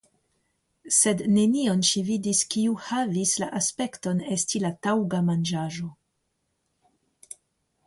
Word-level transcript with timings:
Sed 0.99 1.19
nenion 1.33 1.83
ŝi 1.89 2.01
vidis 2.07 2.41
kiu 2.55 2.73
havis 2.87 3.35
la 3.45 3.51
aspekton 3.61 4.25
esti 4.39 4.63
la 4.65 4.73
taŭga 4.89 5.23
manĝaĵo. 5.31 5.93